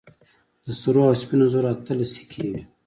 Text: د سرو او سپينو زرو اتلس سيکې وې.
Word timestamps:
د 0.65 0.67
سرو 0.81 1.01
او 1.09 1.15
سپينو 1.21 1.45
زرو 1.53 1.67
اتلس 1.73 2.09
سيکې 2.15 2.45
وې. 2.51 2.61